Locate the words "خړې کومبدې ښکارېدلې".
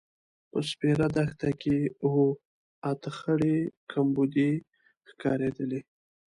3.17-5.81